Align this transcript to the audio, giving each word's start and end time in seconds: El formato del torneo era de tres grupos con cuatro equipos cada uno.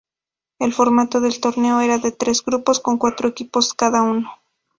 El 0.57 0.73
formato 0.73 1.21
del 1.21 1.39
torneo 1.39 1.79
era 1.79 1.99
de 1.99 2.11
tres 2.11 2.43
grupos 2.43 2.79
con 2.79 2.97
cuatro 2.97 3.29
equipos 3.29 3.75
cada 3.75 4.01
uno. 4.01 4.31